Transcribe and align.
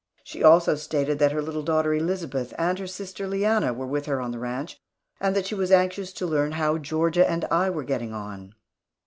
She 0.23 0.41
also 0.43 0.73
stated 0.73 1.19
that 1.19 1.31
her 1.31 1.43
little 1.43 1.61
daughter 1.61 1.93
Elisabeth 1.93 2.55
and 2.57 2.79
her 2.79 2.87
sister 2.87 3.27
Leanna 3.27 3.71
were 3.71 3.85
with 3.85 4.07
her 4.07 4.19
on 4.19 4.31
the 4.31 4.39
ranch, 4.39 4.79
and 5.19 5.35
that 5.35 5.45
she 5.45 5.53
was 5.53 5.71
anxious 5.71 6.11
to 6.13 6.25
learn 6.25 6.53
how 6.53 6.79
Georgia 6.79 7.29
and 7.29 7.45
I 7.51 7.69
were 7.69 7.83
getting 7.83 8.11
on. 8.11 8.55